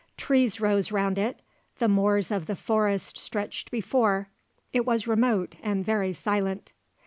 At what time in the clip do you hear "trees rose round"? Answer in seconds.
0.17-1.19